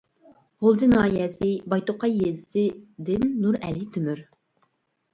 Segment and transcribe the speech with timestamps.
[0.65, 2.67] غۇلجا ناھىيەسى بايتوقاي يېزىسى
[3.13, 4.29] دىن نۇرئەلى تۆمۈر.